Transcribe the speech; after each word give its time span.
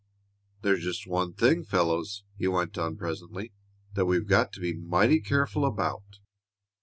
"There's 0.63 0.81
just 0.83 1.05
one 1.05 1.33
thing, 1.35 1.63
fellows," 1.63 2.23
he 2.35 2.47
went 2.47 2.75
on 2.75 2.97
presently 2.97 3.53
"that 3.93 4.07
we've 4.07 4.25
got 4.25 4.51
to 4.53 4.59
be 4.59 4.73
mighty 4.73 5.19
careful 5.19 5.63
about. 5.63 6.17